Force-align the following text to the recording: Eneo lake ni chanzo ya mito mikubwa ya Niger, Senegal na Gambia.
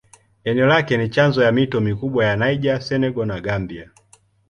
Eneo 0.43 0.67
lake 0.67 0.97
ni 0.97 1.09
chanzo 1.09 1.43
ya 1.43 1.51
mito 1.51 1.81
mikubwa 1.81 2.25
ya 2.25 2.35
Niger, 2.35 2.81
Senegal 2.81 3.25
na 3.27 3.41
Gambia. 3.41 3.91